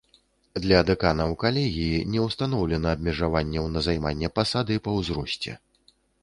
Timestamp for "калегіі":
1.43-1.99